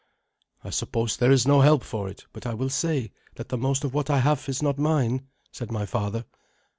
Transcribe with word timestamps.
"I 0.63 0.71
suppose 0.71 1.15
there 1.15 1.29
is 1.31 1.47
no 1.47 1.61
help 1.61 1.83
for 1.83 2.09
it, 2.09 2.25
but 2.33 2.47
I 2.47 2.55
will 2.55 2.71
say 2.71 3.11
that 3.35 3.49
the 3.49 3.55
most 3.59 3.83
of 3.83 3.93
what 3.93 4.09
I 4.09 4.17
have 4.17 4.49
is 4.49 4.63
not 4.63 4.79
mine," 4.79 5.27
said 5.51 5.71
my 5.71 5.85
father. 5.85 6.25